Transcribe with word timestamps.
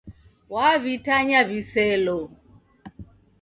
W'aw'itanya 0.53 1.39
wiselo 1.49 2.17